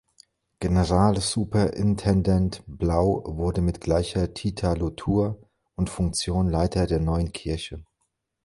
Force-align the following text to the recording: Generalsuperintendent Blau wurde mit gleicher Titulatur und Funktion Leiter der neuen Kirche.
Generalsuperintendent 0.61 2.63
Blau 2.65 3.21
wurde 3.37 3.61
mit 3.61 3.81
gleicher 3.81 4.33
Titulatur 4.33 5.37
und 5.75 5.91
Funktion 5.91 6.49
Leiter 6.49 6.87
der 6.87 6.99
neuen 6.99 7.31
Kirche. 7.33 7.83